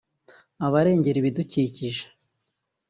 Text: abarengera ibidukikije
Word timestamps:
abarengera 0.65 1.17
ibidukikije 1.19 2.03